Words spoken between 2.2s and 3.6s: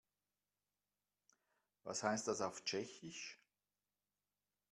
das auf Tschechisch?